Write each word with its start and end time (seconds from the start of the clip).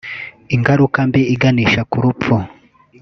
ingaruka 0.55 0.97
mbi 1.07 1.21
iganisha 1.33 1.81
ku 1.91 1.97
rupfu 2.05 2.35